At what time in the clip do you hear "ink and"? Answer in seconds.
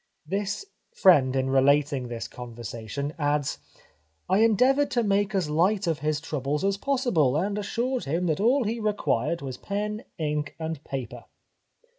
10.17-10.83